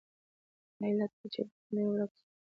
[0.79, 2.29] دا علت و چې لیکونه یې ورک شول.